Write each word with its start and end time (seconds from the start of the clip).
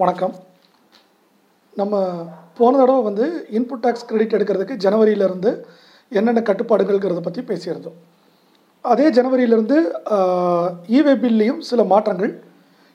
வணக்கம். 0.00 0.34
நம்ம 1.76 1.94
போன 2.58 2.76
தடவை 2.80 3.00
வந்து 3.06 3.24
இன்புட் 3.56 3.82
டேக்ஸ் 3.84 4.06
கிரெடிட் 4.10 4.34
எடுக்கிறதுக்கு 4.36 4.74
ஜனவரியிலேருந்து 4.84 5.50
என்னென்ன 6.18 6.42
கட்டுப்பாடுகள்ங்கிறத 6.46 7.22
பற்றி 7.26 7.42
பேசியிருந்தோம். 7.50 7.98
அதே 8.92 9.06
ஜனவரியிலேருந்து 9.18 9.78
இவே 10.98 11.14
பில்லையும் 11.24 11.60
சில 11.70 11.84
மாற்றங்கள் 11.92 12.32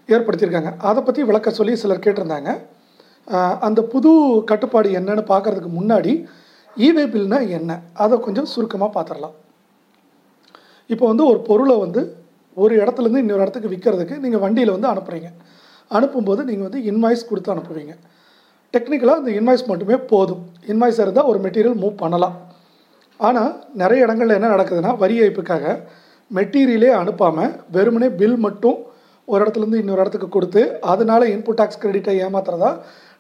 ஏற்படுத்தியிருக்காங்க. 0.10 0.72
அதை 0.90 1.02
பற்றி 1.10 1.24
விளக்க 1.30 1.52
சொல்லி 1.60 1.76
சிலர் 1.82 2.04
கேட்டிருந்தாங்க. 2.06 2.50
அந்த 3.68 3.84
புது 3.94 4.14
கட்டுப்பாடு 4.52 4.96
என்னன்னு 5.02 5.26
பார்க்கறதுக்கு 5.34 5.72
முன்னாடி 5.80 6.16
இவே 6.88 7.06
பில்னா 7.16 7.42
என்ன? 7.60 7.80
அதை 8.06 8.18
கொஞ்சம் 8.28 8.50
சுருக்கமாக 8.54 8.92
பார்த்துடலாம் 8.98 9.36
இப்போ 10.90 11.06
வந்து 11.12 11.26
ஒரு 11.34 11.42
பொருளை 11.52 11.78
வந்து 11.86 12.04
ஒரு 12.64 12.74
இடத்துலேருந்து 12.82 13.24
இன்னொரு 13.26 13.44
இடத்துக்கு 13.46 13.74
விற்கிறதுக்கு 13.76 14.18
நீங்கள் 14.26 14.44
வண்டியில் 14.48 14.76
வந்து 14.76 14.92
அனுப்புகிறீங்க 14.94 15.32
அனுப்பும்போது 15.96 16.42
நீங்கள் 16.50 16.68
வந்து 16.68 16.82
இன்வாய்ஸ் 16.92 17.30
கொடுத்து 17.30 17.54
அனுப்புவீங்க. 17.54 17.94
டெக்னிக்கலாக 18.74 19.22
அந்த 19.22 19.32
இன்வாய்ஸ் 19.40 19.70
மட்டுமே 19.72 19.98
போதும். 20.12 20.42
இன்வாய்ஸ் 20.72 21.02
இருந்தால் 21.04 21.30
ஒரு 21.32 21.40
மெட்டீரியல் 21.46 21.80
மூவ் 21.84 21.96
பண்ணலாம். 22.04 22.36
ஆனால் 23.20 23.52
நிறைய 23.82 24.06
இடங்களில் 24.06 24.38
என்ன 24.40 24.50
நடக்குதுன்னா 24.56 24.92
வரி 25.04 25.16
ஏய்ப்புக்காக 25.26 25.66
மெட்டீரியலே 26.32 26.92
அனுப்பாமல் 27.02 27.54
வெறுமனே 27.76 28.10
பில் 28.22 28.40
மட்டும் 28.46 28.78
ஒரு 29.32 29.40
இடத்துலேருந்து 29.44 29.82
இன்னொரு 29.84 30.02
இடத்துக்கு 30.04 30.30
கொடுத்து 30.36 30.62
அதனால 30.92 31.22
இன்புட் 31.36 31.60
டேக்ஸ் 31.60 31.82
கிரெடிட்டை 31.84 32.16
ஏமாத்துறதா 32.26 32.72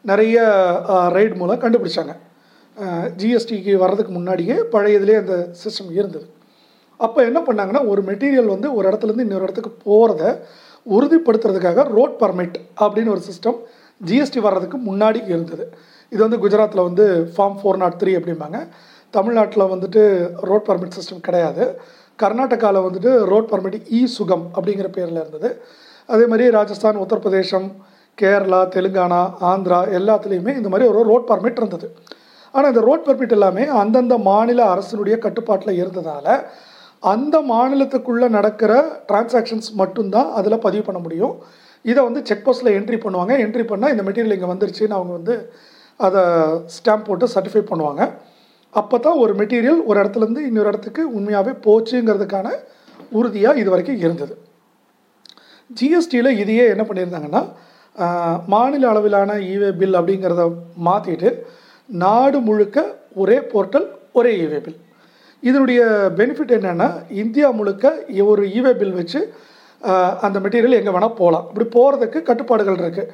நிறைய 0.10 0.38
ரைட் 1.16 1.36
மூலம் 1.42 1.62
கண்டுபிடிச்சாங்க. 1.64 2.14
ஜிஎஸ்டிக்கு 3.20 3.74
வர்றதுக்கு 3.84 4.12
முன்னாடியே 4.18 4.56
பழையதுலேயே 4.74 5.20
அந்த 5.24 5.36
சிஸ்டம் 5.62 5.92
இருந்தது. 6.00 6.28
அப்போ 7.06 7.20
என்ன 7.30 7.40
பண்ணாங்கன்னா 7.48 7.82
ஒரு 7.92 8.02
மெட்டீரியல் 8.10 8.54
வந்து 8.56 8.68
ஒரு 8.78 8.86
இடத்துலேருந்து 8.90 9.26
இன்னொரு 9.28 9.46
இடத்துக்கு 9.48 9.72
போகிறத 9.88 10.24
உறுதிப்படுத்துறதுக்காக 10.96 11.84
ரோட் 11.98 12.18
பர்மிட் 12.20 12.58
அப்படின்னு 12.82 13.14
ஒரு 13.16 13.22
சிஸ்டம் 13.30 13.58
ஜிஎஸ்டி 14.02 14.42
வர்றதுக்கு 14.48 14.78
முன்னாடி 14.90 15.20
இருந்தது. 15.28 15.66
இது 16.12 16.22
வந்து 16.28 16.40
குஜராத்தில் 16.44 16.88
வந்து 16.90 17.06
ஃபார்ம் 17.36 17.58
ஃபோர் 17.62 17.82
நாட் 17.84 17.98
த்ரீ 18.04 18.12
அப்படிம்பாங்க. 18.20 18.60
தமிழ்நாட்டில் 19.14 19.72
வந்துட்டு 19.74 20.02
ரோட் 20.50 20.68
பர்மிட் 20.68 20.98
சிஸ்டம் 20.98 21.26
கிடையாது. 21.28 21.64
கர்நாடகாவில் 22.20 22.86
வந்துட்டு 22.88 23.12
ரோட் 23.32 23.50
பர்மிட் 23.52 23.78
இ 23.98 24.00
சுகம் 24.18 24.46
அப்படிங்கிற 24.56 24.88
பேரில் 24.88 25.22
இருந்தது. 25.24 25.50
அதே 26.10 26.26
மாதிரி 26.26 26.50
ராஜஸ்தான் 26.50 27.02
உத்தரப்பிரதேசம் 27.04 27.68
கேரளா 28.18 28.62
தெலுங்கானா 28.76 29.22
ஆந்திரா 29.52 29.80
எல்லாத்துலேயுமே 30.00 30.54
இந்த 30.60 30.70
மாதிரி 30.70 30.90
ஒரு 30.92 31.02
ரோட் 31.10 31.28
பர்மிட் 31.32 31.60
இருந்தது. 31.62 31.88
ஆனால் 32.54 32.70
இந்த 32.74 32.82
ரோட் 32.82 33.06
பர்மிட் 33.08 33.36
எல்லாமே 33.38 33.64
அந்தந்த 33.82 34.18
மாநில 34.18 34.62
அரசினுடைய 34.74 35.18
கட்டுப்பாட்டில் 35.18 35.80
இருந்ததால் 35.80 36.32
அந்த 37.04 37.36
மாநிலத்துக்குள்ளே 37.52 38.28
நடக்கிற 38.38 38.74
டிரான்சாக்ஷன்ஸ் 39.10 39.70
மட்டும்தான் 39.82 40.30
அதில் 40.40 40.64
பதிவு 40.66 40.84
பண்ண 40.88 41.00
முடியும். 41.06 41.36
இதை 41.90 42.02
வந்து 42.08 42.22
செக் 42.30 42.46
போஸ்ட்டில் 42.46 42.76
என்ட்ரி 42.78 42.98
பண்ணுவாங்க. 43.04 43.34
என்ட்ரி 43.46 43.66
பண்ணால் 43.72 43.94
இந்த 43.94 44.04
மெட்டீரியல் 44.08 44.36
இங்கே 44.38 44.50
வந்துருச்சுன்னு 44.54 44.98
அவங்க 45.00 45.14
வந்து 45.20 45.36
அதை 46.00 46.22
ஸ்டாம்ப் 46.78 47.08
போட்டு 47.10 47.28
சர்டிஃபை 47.36 47.64
பண்ணுவாங்க. 47.70 48.02
அப்போ 48.74 48.96
தான் 49.06 49.20
ஒரு 49.24 49.34
மெட்டீரியல் 49.42 49.80
ஒரு 49.90 49.98
இடத்துலேருந்து 50.02 50.42
இன்னொரு 50.50 50.70
இடத்துக்கு 50.72 51.04
உண்மையாகவே 51.18 51.54
போச்சுங்கிறதுக்கான 51.66 52.48
உறுதியாக 53.20 53.60
இது 53.62 53.70
வரைக்கும் 53.74 54.02
இருந்தது. 54.06 54.34
ஜிஎஸ்டியில் 55.70 56.38
இதையே 56.42 56.66
என்ன 56.74 56.84
பண்ணியிருந்தாங்கன்னா 56.90 57.44
மாநில 58.54 58.84
அளவிலான 58.92 59.32
இவே 59.54 59.70
பில் 59.80 59.98
அப்படிங்கிறத 60.00 60.44
மாற்றிட்டு 60.88 61.30
நாடு 61.90 62.38
முழுக்க 62.48 62.78
ஒரே 63.22 63.38
போர்ட்டல் 63.52 63.88
ஒரே 64.20 64.34
இவே 64.46 64.60
பில் 64.66 64.80
இதனுடைய 65.44 65.82
பெனிஃபிட் 66.20 66.56
என்னென்னா 66.58 66.88
இந்தியா 67.24 67.48
முழுக்க 67.60 67.94
ஒரு 68.34 68.44
ஈவே 68.58 68.74
பில் 68.80 68.98
வச்சு 69.00 69.22
அந்த 70.26 70.38
மெட்டீரியல் 70.44 70.78
எங்கே 70.80 70.94
வேணால் 70.94 71.18
போகலாம் 71.22 71.46
இப்படி 71.50 71.66
போகிறதுக்கு 71.76 72.20
கட்டுப்பாடுகள் 72.30 72.80
இருக்குது 72.84 73.12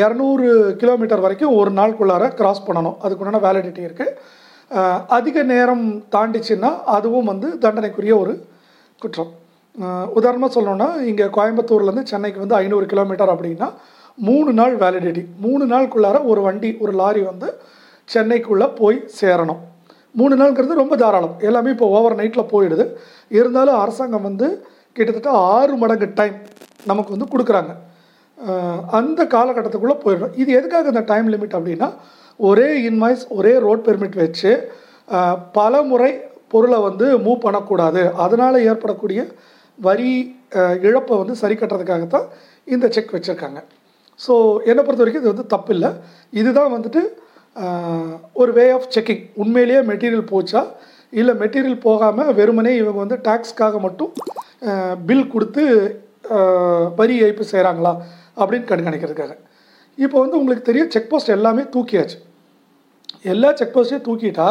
இரநூறு 0.00 0.46
கிலோமீட்டர் 0.82 1.24
வரைக்கும் 1.24 1.56
ஒரு 1.60 1.70
நாளுக்குள்ளார 1.78 2.24
கிராஸ் 2.38 2.66
பண்ணணும். 2.68 2.96
அதுக்குண்டான 3.04 3.40
வேலிடிட்டி 3.46 3.82
இருக்குது 3.88 4.14
அதிக 5.16 5.42
நேரம் 5.50 5.84
தாண்டிச்சுன்னா 6.14 6.70
அதுவும் 6.96 7.28
வந்து 7.32 7.48
தண்டனைக்குரிய 7.64 8.14
ஒரு 8.22 8.32
குற்றம். 9.02 9.32
உதாரணமாக 10.18 10.50
சொல்லணும்னா 10.56 10.88
இங்கே 11.10 11.26
கோயம்புத்தூர்லேருந்து 11.36 12.10
சென்னைக்கு 12.12 12.42
வந்து 12.44 12.58
ஐநூறு 12.62 12.86
கிலோமீட்டர் 12.92 13.32
அப்படின்னா 13.34 13.68
மூணு 14.18 14.50
நாள் 14.60 14.74
வேலிடிட்டி 14.82 15.22
மூணு 15.44 15.64
நாளுக்குள்ளார 15.72 16.18
ஒரு 16.32 16.40
வண்டி 16.46 16.70
ஒரு 16.84 16.92
லாரி 17.00 17.22
வந்து 17.30 17.48
சென்னைக்குள்ளே 18.08 18.66
போய் 18.80 18.98
சேரணும். 19.20 19.62
மூணு 20.20 20.34
நாளுங்கிறது 20.40 20.82
ரொம்ப 20.82 20.94
தாராளம். 21.02 21.34
எல்லாமே 21.48 21.72
இப்போ 21.74 21.86
ஓவர் 21.96 22.18
நைட்டில் 22.20 22.50
போயிடுது. 22.52 22.84
இருந்தாலும் 23.38 23.80
அரசாங்கம் 23.82 24.26
வந்து 24.28 24.46
கிட்டத்தட்ட 24.96 25.30
ஆறு 25.54 25.74
மடங்கு 25.82 26.06
டைம் 26.20 26.36
நமக்கு 26.90 27.14
வந்து 27.14 27.32
கொடுக்குறாங்க. 27.32 27.72
அந்த 28.98 29.20
காலகட்டத்துக்குள்ளே 29.34 29.96
போயிடும் 30.04 30.34
இது 30.42 30.50
எதுக்காக 30.58 30.92
இந்த 30.94 31.02
டைம் 31.10 31.28
லிமிட் 31.34 31.56
அப்படின்னா 31.58 31.88
ஒரே 32.48 32.68
இன்வாய்ஸ் 32.88 33.24
ஒரே 33.38 33.52
ரோட் 33.66 33.84
பெர்மிட் 33.86 34.16
வச்சு 34.22 34.50
பல 35.58 35.82
முறை 35.90 36.10
பொருளை 36.52 36.78
வந்து 36.88 37.06
மூவ் 37.26 37.44
பண்ணக்கூடாது. 37.44 38.02
அதனால் 38.24 38.64
ஏற்படக்கூடிய 38.70 39.20
வரி 39.78 40.10
இழப்பை 40.86 41.14
வந்து 41.22 41.34
சரி 41.42 41.54
கட்டுறதுக்காகத்தான் 41.60 42.26
இந்த 42.74 42.86
செக் 42.96 43.14
வச்சுருக்காங்க. 43.14 43.58
ஸோ 44.24 44.34
என்னை 44.70 44.82
பொறுத்த 44.82 45.02
வரைக்கும் 45.02 45.24
இது 45.24 45.32
வந்து 45.34 45.46
தப்பு 45.54 45.72
இல்லை 45.76 45.90
இதுதான் 46.40 46.74
வந்துட்டு 46.76 47.02
ஒரு 48.40 48.50
வே 48.58 48.64
ஆஃப் 48.76 48.90
செக்கிங் 48.94 49.22
உண்மையிலேயே 49.42 49.80
மெட்டீரியல் 49.90 50.30
போச்சா? 50.32 50.62
இல்லை 51.20 51.34
மெட்டீரியல் 51.42 51.84
போகாமல் 51.86 52.32
வெறுமனே 52.38 52.72
இவங்க 52.80 52.98
வந்து 53.04 53.18
டேக்ஸ்க்காக 53.28 53.80
மட்டும் 53.86 54.12
பில் 55.08 55.30
கொடுத்து 55.34 55.62
வரி 57.00 57.16
ஏய்ப்பு 57.26 57.44
செய்கிறாங்களா 57.52 57.92
அப்படின்னு 58.40 58.70
கண்காணிக்கிறதுக்காக 58.70 59.34
இப்போ 60.04 60.16
வந்து 60.22 60.38
உங்களுக்கு 60.40 60.68
தெரியும் 60.68 60.90
செக் 60.94 61.10
போஸ்ட் 61.10 61.34
எல்லாமே 61.36 61.62
தூக்கியாச்சு. 61.74 62.16
எல்லா 63.32 63.50
செக் 63.58 63.74
போஸ்ட்டையும் 63.74 64.06
தூக்கிட்டா 64.08 64.48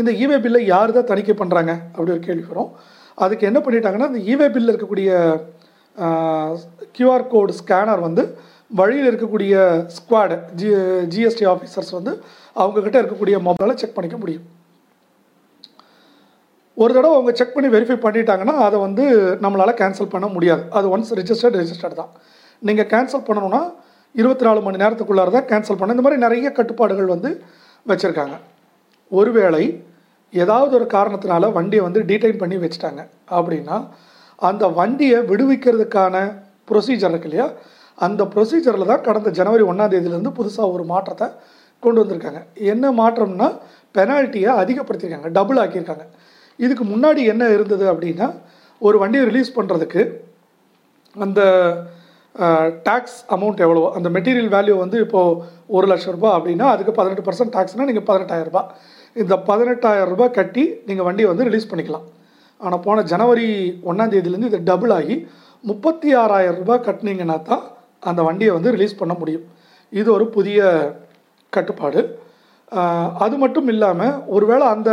இந்த 0.00 0.10
இவே 0.24 0.36
பில்லை 0.44 0.60
யார் 0.72 0.96
தான் 0.96 1.08
தணிக்கை 1.10 1.34
பண்ணுறாங்க 1.40 1.72
அப்படி 1.94 2.14
ஒரு 2.16 2.22
கேள்வி 2.28 2.46
வரும். 2.52 2.70
அதுக்கு 3.24 3.48
என்ன 3.50 3.58
பண்ணிட்டாங்கன்னா 3.64 4.08
இந்த 4.12 4.22
இவே 4.32 4.46
பில்லில் 4.54 4.72
இருக்கக்கூடிய 4.72 5.10
கியூஆர் 6.96 7.30
கோடு 7.34 7.52
ஸ்கேனர் 7.60 8.06
வந்து 8.06 8.22
வழியில் 8.70 9.08
இருக்கக்கூடிய 9.10 9.54
ஸ்குவாடு 9.96 10.36
ஜி 10.60 10.68
ஜிஎஸ்டி 11.12 11.44
ஆஃபீஸர்ஸ் 11.52 11.92
வந்து 11.98 12.12
அவங்கக்கிட்ட 12.60 12.96
இருக்கக்கூடிய 13.02 13.36
மொபைலை 13.48 13.74
செக் 13.82 13.96
பண்ணிக்க 13.96 14.16
முடியும். 14.22 14.46
ஒரு 16.76 16.92
தடவை 16.96 17.12
அவங்க 17.16 17.32
செக் 17.38 17.54
பண்ணி 17.54 17.68
வெரிஃபை 17.74 17.96
பண்ணிட்டாங்கன்னா 18.06 18.54
அதை 18.66 18.78
வந்து 18.86 19.04
நம்மளால் 19.44 19.78
கேன்சல் 19.82 20.12
பண்ண 20.14 20.26
முடியாது. 20.36 20.62
அது 20.78 20.86
ஒன்ஸ் 20.94 21.12
ரிஜிஸ்டர்ட் 21.20 21.58
ரிஜிஸ்டர்ட் 21.62 22.00
தான். 22.00 22.10
நீங்கள் 22.62 22.90
கேன்சல் 22.94 23.26
பண்ணணும்னா 23.28 23.62
இருபத்தி 24.14 24.44
நாலு 24.46 24.60
மணி 24.66 24.82
நேரத்துக்குள்ளார 24.82 25.30
தான் 25.36 25.48
கேன்சல் 25.52 25.78
பண்ண 25.80 25.94
இந்த 25.96 26.04
மாதிரி 26.06 26.20
நிறைய 26.24 26.50
கட்டுப்பாடுகள் 26.58 27.12
வந்து 27.14 27.30
வச்சுருக்காங்க. 27.90 28.36
ஒருவேளை 29.10 29.64
ஏதாவது 30.32 30.72
ஒரு 30.78 30.86
காரணத்தினால 30.96 31.52
வண்டியை 31.56 31.82
வந்து 31.86 32.00
டீடைன் 32.10 32.40
பண்ணி 32.42 32.56
வச்சுட்டாங்க 32.62 33.02
அப்படின்னா 33.38 33.76
அந்த 34.48 34.64
வண்டியை 34.78 35.18
விடுவிக்கிறதுக்கான 35.30 36.16
ப்ரொசீஜர் 36.70 37.12
இருக்கு 37.14 37.28
இல்லையா? 37.30 37.48
அந்த 37.98 38.22
ப்ரொசீஜரில் 38.32 38.90
தான் 38.92 39.04
கடந்த 39.08 39.28
ஜனவரி 39.38 39.64
ஒன்றாம் 39.70 39.92
தேதியிலேருந்து 39.92 40.36
புதுசாக 40.38 40.72
ஒரு 40.76 40.84
மாற்றத்தை 40.92 41.26
கொண்டு 41.84 42.00
வந்திருக்காங்க. 42.02 42.40
என்ன 42.72 42.84
மாற்றம்னா 43.00 43.48
பெனால்ட்டியை 43.96 44.50
அதிகப்படுத்தியிருக்காங்க 44.62 45.30
டபுள் 45.38 45.60
ஆக்கியிருக்காங்க. 45.62 46.04
இதுக்கு 46.64 46.84
முன்னாடி 46.92 47.22
என்ன 47.32 47.44
இருந்தது 47.56 47.84
அப்படின்னா 47.92 48.28
ஒரு 48.80 48.96
வண்டியை 49.02 49.24
ரிலீஸ் 49.30 49.56
பண்ணுறதுக்கு 49.58 50.02
அந்த 51.16 51.40
டேக்ஸ் 52.86 53.18
அமௌண்ட் 53.34 53.62
எவ்வளவோ 53.66 53.88
அந்த 53.98 54.08
மெட்டீரியல் 54.16 54.50
வேல்யூ 54.54 54.74
வந்து 54.82 54.96
இப்போது 55.04 55.38
ஒரு 55.76 55.86
லட்சம் 55.92 56.14
ரூபாய் 56.16 56.34
அப்படின்னா 56.38 56.66
அதுக்கு 56.72 56.92
பதினெட்டு 56.98 57.24
பர்சன்ட் 57.28 57.54
டேக்ஸ்னால் 57.56 57.88
நீங்கள் 57.90 58.06
பதினெட்டாயிரம் 58.10 58.50
ரூபாய். 58.50 58.68
இந்த 59.22 59.34
பதினெட்டாயிரம் 59.48 60.10
ரூபாய் 60.14 60.36
கட்டி 60.38 60.64
நீங்கள் 60.88 61.06
வண்டியை 61.08 61.28
வந்து 61.32 61.46
ரிலீஸ் 61.48 61.70
பண்ணிக்கலாம். 61.70 62.06
ஆனால் 62.60 62.82
போன 62.86 63.04
ஜனவரி 63.12 63.48
ஒன்றாந்தேதியிலேருந்து 63.90 64.50
இது 64.52 64.60
டபுள் 64.70 64.94
ஆகி 64.98 65.16
முப்பத்தி 65.70 66.10
ஆறாயிரம் 66.22 66.60
ரூபாய் 66.62 66.84
கட்டினீங்கன்னா 66.88 67.38
தான் 67.48 67.64
அந்த 68.02 68.20
வண்டியை 68.28 68.52
வந்து 68.56 68.72
ரிலீஸ் 68.76 69.00
பண்ண 69.00 69.14
முடியும். 69.20 69.44
இது 69.92 70.08
ஒரு 70.16 70.26
புதிய 70.36 70.60
கட்டுப்பாடு. 71.52 72.00
அது 73.24 73.34
மட்டும் 73.42 73.68
இல்லாமல் 73.72 74.14
ஒருவேளை 74.36 74.64
அந்த 74.76 74.90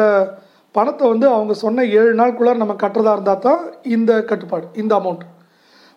பணத்தை 0.75 1.06
வந்து 1.13 1.28
அவங்க 1.36 1.54
சொன்ன 1.63 1.86
ஏழு 2.00 2.12
நாளுக்குள்ளே 2.19 2.54
நம்ம 2.62 2.74
கட்டுறதா 2.83 3.13
இருந்தால் 3.16 3.44
தான் 3.48 3.62
இந்த 3.95 4.12
கட்டுப்பாடு 4.30 4.68
இந்த 4.81 4.94
அமௌண்ட் 5.00 5.25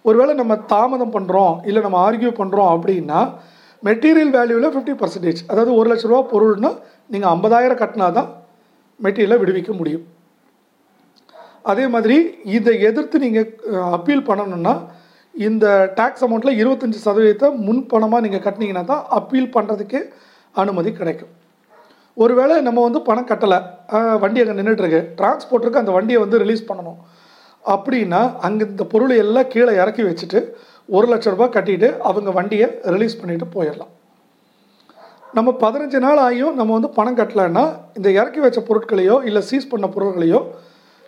ஒருவேளை 0.05 0.33
நம்ம 0.41 0.55
தாமதம் 0.73 1.15
பண்ணுறோம் 1.17 1.55
இல்லை 1.69 1.81
நம்ம 1.87 2.01
ஆர்கியூ 2.07 2.31
பண்ணுறோம் 2.41 2.73
அப்படின்னா 2.75 3.21
மெட்டீரியல் 3.83 4.35
வேல்யூவில் 4.37 4.73
ஃபிஃப்டி 4.75 4.95
பர்சன்டேஜ் 5.01 5.41
அதாவது 5.51 5.71
ஒரு 5.79 5.89
லட்ச 5.91 6.11
ரூபா 6.11 6.21
பொருள்னா 6.33 6.71
நீங்கள் 7.13 7.33
ஐம்பதாயிரம் 7.35 7.81
கட்டினா 7.83 8.07
தான் 8.19 8.29
மெட்டீரியலை 9.01 9.39
விடுவிக்க 9.43 9.73
முடியும். 9.81 10.05
அதே 11.71 11.85
மாதிரி 11.95 12.17
இதை 12.57 12.75
எதிர்த்து 12.89 13.17
நீங்கள் 13.25 13.49
அப்பீல் 13.97 14.29
பண்ணணுன்னா 14.29 14.75
இந்த 15.47 15.67
டேக்ஸ் 15.99 16.23
அமௌண்ட்டில் 16.25 16.59
இருபத்தஞ்சி 16.61 16.99
சதவீதத்தை 17.07 17.49
முன் 17.67 17.81
பணமாக 17.93 18.25
நீங்கள் 18.25 18.45
கட்டினீங்கன்னா 18.45 18.85
தான் 18.93 19.03
அப்பீல் 19.19 19.55
பண்ணுறதுக்கு 19.57 19.99
அனுமதி 20.63 20.91
கிடைக்கும். 21.01 21.33
ஒருவேளை 22.17 22.55
நம்ம 22.67 22.83
வந்து 22.87 23.01
பணம் 23.09 23.29
கட்டலை 23.31 23.59
வண்டி 24.23 24.41
அங்கே 24.43 24.55
நின்றுட்டுருக்கு 24.59 25.01
டிரான்ஸ்போர்ட்டருக்கு 25.19 25.83
அந்த 25.83 25.93
வண்டியை 25.97 26.21
வந்து 26.25 26.41
ரிலீஸ் 26.45 26.69
பண்ணணும். 26.69 26.99
அப்படின்னா 27.75 28.21
அங்கே 28.47 28.65
இந்த 28.71 28.85
பொருளை 28.93 29.17
எல்லாம் 29.25 29.51
கீழே 29.53 29.73
இறக்கி 29.83 30.03
வச்சுட்டு 30.09 30.41
ஒரு 30.97 31.07
லட்ச 31.13 31.35
ரூபாய் 31.35 31.55
கட்டிட்டு 31.57 31.91
அவங்க 32.09 32.33
வண்டியை 32.39 32.69
ரிலீஸ் 32.95 33.19
பண்ணிட்டு 33.21 33.49
போயிடலாம். 33.57 33.93
நம்ம 35.37 35.51
பதினஞ்சு 35.65 35.99
நாள் 36.07 36.23
ஆகியும் 36.27 36.57
நம்ம 36.59 36.73
வந்து 36.79 36.91
பணம் 36.99 37.19
கட்டலைன்னா 37.21 37.65
இந்த 37.99 38.09
இறக்கி 38.19 38.41
வச்ச 38.47 38.61
பொருட்களையோ 38.69 39.17
இல்லை 39.29 39.43
சீஸ் 39.51 39.71
பண்ண 39.75 39.89
பொருட்களையோ 39.97 40.41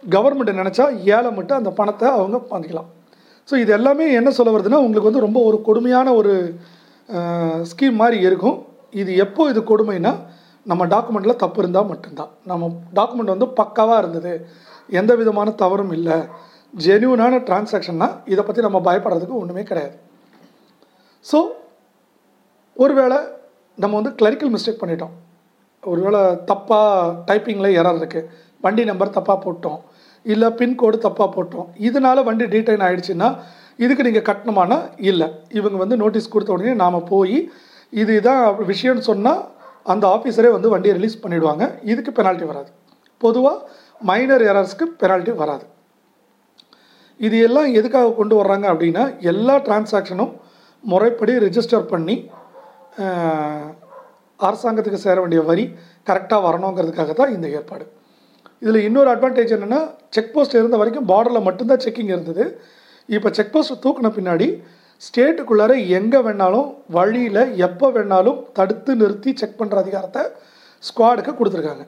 கவர்மெண்ட் 0.03 0.59
நினச்சா 0.63 0.87
ஏழை 1.17 1.31
மட்டும் 1.39 1.61
அந்த 1.61 1.71
பணத்தை 1.81 2.07
அவங்க 2.17 2.39
பண்ணிக்கலாம் 2.53 2.91
ஸோ 3.49 3.55
இது 3.63 3.71
எல்லாமே 3.79 4.07
என்ன 4.19 4.31
சொல்ல 4.39 4.53
வருதுன்னா 4.55 4.81
உங்களுக்கு 4.85 5.11
வந்து 5.11 5.25
ரொம்ப 5.27 5.39
ஒரு 5.49 5.59
கொடுமையான 5.69 6.09
ஒரு 6.21 6.33
ஸ்கீம் 7.71 8.01
மாதிரி 8.03 8.19
இருக்கும். 8.29 8.57
இது 9.03 9.11
எப்போ 9.25 9.43
இது 9.53 9.61
கொடுமைனா 9.71 10.13
நம்ம 10.71 10.83
டாக்குமெண்ட்டில் 10.95 11.41
தப்பு 11.43 11.59
இருந்தால் 11.63 11.89
மட்டும்தான். 11.93 12.33
நம்ம 12.51 12.67
டாக்குமெண்ட் 12.99 13.35
வந்து 13.35 13.49
பக்காவாக 13.61 14.01
இருந்தது. 14.03 14.33
எந்த 15.01 15.13
விதமான 15.21 15.49
தவறும் 15.63 15.95
இல்லை. 15.99 16.19
ஜென்யூனான 16.87 17.35
டிரான்சாக்ஷன்னா 17.49 18.09
இதை 18.33 18.43
பற்றி 18.45 18.67
நம்ம 18.67 18.79
பயப்படுறதுக்கு 18.89 19.41
ஒன்றுமே 19.43 19.63
கிடையாது. 19.71 19.97
ஸோ 21.31 21.39
ஒருவேளை 22.83 23.19
நம்ம 23.83 23.95
வந்து 24.01 24.13
கிளரிக்கல் 24.21 24.53
மிஸ்டேக் 24.55 24.83
பண்ணிட்டோம். 24.83 25.15
ஒருவேளை 25.83 26.21
தப்பாக 26.51 27.15
டைப்பிங்கில் 27.29 27.77
எரர் 27.81 28.01
இருக்குது 28.01 28.29
வண்டி 28.65 28.83
நம்பர் 28.91 29.17
தப்பாக 29.17 29.39
போட்டோம். 29.47 29.81
இல்லை 30.33 30.49
பின்கோடு 30.59 30.99
தப்பாக 31.07 31.29
போட்டோம். 31.37 31.69
இதனால் 31.89 32.27
வண்டி 32.29 32.47
டீடைன் 32.55 32.85
ஆகிடுச்சின்னா 32.87 33.29
இதுக்கு 33.85 34.07
நீங்கள் 34.09 34.27
கட்டணமானா 34.29 34.79
இல்லை. 35.11 35.29
இவங்க 35.59 35.77
வந்து 35.83 35.97
நோட்டீஸ் 36.03 36.33
கொடுத்த 36.35 36.55
உடனே 36.57 36.75
நாம் 36.85 37.07
போய் 37.13 37.39
இது 38.03 38.13
இதான் 38.21 38.43
விஷயம்னு 38.71 39.09
சொன்னால் 39.11 39.43
அந்த 39.93 40.05
ஆஃபீஸரே 40.15 40.51
வந்து 40.55 40.73
வண்டியை 40.75 40.95
ரிலீஸ் 40.99 41.23
பண்ணிவிடுவாங்க 41.25 41.65
இதுக்கு 41.93 42.13
பெனால்ட்டி 42.19 42.47
வராது. 42.51 42.71
பொதுவாக 43.25 43.59
மைனர் 44.09 44.45
எரர்ஸ்க்கு 44.51 44.87
பெனால்ட்டி 45.03 45.33
வராது. 45.43 45.65
இது 47.27 47.37
எல்லாம் 47.47 47.69
எதுக்காக 47.79 48.11
கொண்டு 48.19 48.35
வர்றாங்க 48.41 48.67
அப்படின்னா 48.73 49.05
எல்லா 49.31 49.55
டிரான்சாக்ஷனும் 49.69 50.35
முறைப்படி 50.85 51.33
ரிஜிஸ்டர் 51.47 51.89
பண்ணி 51.93 52.17
அரசாங்கத்துக்கு 54.41 55.05
சேர 55.07 55.17
வேண்டிய 55.23 55.41
வரி 55.49 55.65
கரெக்டாக 56.09 56.45
வரணுங்கிறதுக்காக 56.47 57.15
தான் 57.21 57.33
இந்த 57.37 57.47
ஏற்பாடு. 57.59 57.85
இதில் 58.63 58.87
இன்னொரு 58.89 59.09
அட்வான்டேஜ் 59.15 59.55
என்னென்னா 59.57 59.81
செக் 60.15 60.33
போஸ்ட் 60.35 60.59
இருந்த 60.61 60.79
வரைக்கும் 60.81 61.09
பார்டரில் 61.11 61.47
மட்டும்தான் 61.49 61.83
செக்கிங் 61.85 62.13
இருந்தது. 62.15 62.45
இப்போ 63.17 63.29
செக் 63.39 63.53
போஸ்ட் 63.55 63.83
தூக்கின 63.85 64.11
பின்னாடி 64.19 64.49
ஸ்டேட்டுக்குள்ளார 65.07 65.73
எங்கே 65.99 66.21
வேணாலும் 66.27 66.69
வழியில் 66.97 67.43
எப்போ 67.67 67.87
வேணாலும் 67.97 68.39
தடுத்து 68.57 68.93
நிறுத்தி 69.03 69.31
செக் 69.41 69.59
பண்ணுற 69.61 69.77
அதிகாரத்தை 69.85 70.23
ஸ்குவாடுக்கு 70.89 71.33
கொடுத்துருக்காங்க. 71.39 71.85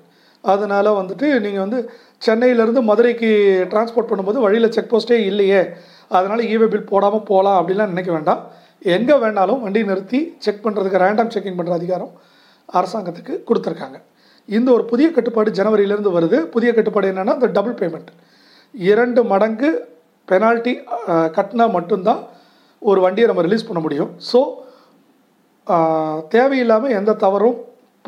அதனால் 0.52 0.96
வந்துட்டு 0.98 1.26
நீங்கள் 1.44 1.64
வந்து 1.64 1.78
சென்னையிலேருந்து 2.26 2.82
மதுரைக்கு 2.90 3.30
டிரான்ஸ்போர்ட் 3.72 4.10
பண்ணும்போது 4.10 4.44
வழியில் 4.44 4.74
செக் 4.76 4.92
போஸ்ட்டே 4.92 5.18
இல்லையே. 5.30 5.62
அதனால் 6.16 6.42
இவே 6.52 6.66
பில் 6.72 6.90
போடாமல் 6.92 7.26
போகலாம் 7.30 7.58
அப்படிலாம் 7.60 7.92
நினைக்க 7.94 8.10
வேண்டாம். 8.16 8.40
எங்கே 8.94 9.16
வேணாலும் 9.24 9.60
வண்டி 9.64 9.80
நிறுத்தி 9.90 10.20
செக் 10.44 10.64
பண்ணுறதுக்கு 10.64 11.02
ரேண்டம் 11.04 11.32
செக்கிங் 11.34 11.58
பண்ணுற 11.58 11.74
அதிகாரம் 11.80 12.12
அரசாங்கத்துக்கு 12.78 13.34
கொடுத்துருக்காங்க. 13.48 13.98
இந்த 14.56 14.68
ஒரு 14.76 14.84
புதிய 14.92 15.06
கட்டுப்பாடு 15.16 15.50
ஜனவரியிலேருந்து 15.58 16.16
வருது. 16.16 16.38
புதிய 16.54 16.70
கட்டுப்பாடு 16.76 17.10
என்னென்னா 17.12 17.34
இந்த 17.38 17.48
டபுள் 17.56 17.76
பேமெண்ட் 17.80 18.10
இரண்டு 18.74 19.20
மடங்கு 19.32 19.70
பெனால்ட்டி 20.30 20.72
கட்டினா 21.36 21.66
மட்டும்தான் 21.76 22.20
ஒரு 22.90 23.00
வண்டியை 23.04 23.26
நம்ம 23.30 23.44
ரிலீஸ் 23.46 23.66
பண்ண 23.68 23.80
முடியும். 23.86 24.10
ஸோ 24.30 24.40
தேவையில்லாமல் 26.34 26.94
எந்த 26.98 27.18
தவறும் 27.24 27.58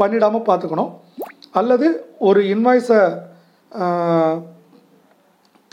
பண்ணிடாமல் 0.01 0.47
பார்த்துக்கணும். 0.49 0.93
அல்லது 1.61 1.89
ஒரு 2.29 2.41
இன்வாய்ஸை 2.55 3.01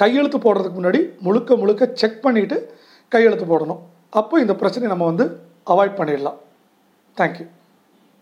கையெழுத்து 0.01 0.38
போடுறதுக்கு 0.44 0.80
முன்னாடி 0.80 1.01
முழுக்க 1.25 1.56
முழுக்க 1.62 1.92
செக் 2.01 2.19
பண்ணிவிட்டு 2.25 2.57
கையெழுத்து 3.13 3.45
போடணும். 3.51 3.81
அப்போ 4.19 4.36
இந்த 4.44 4.54
பிரச்சனையை 4.60 4.92
நம்ம 4.94 5.07
வந்து 5.12 5.25
அவாய்ட் 5.74 5.98
பண்ணிடலாம். 6.00 6.38
தேங்க்யூ 7.18 7.45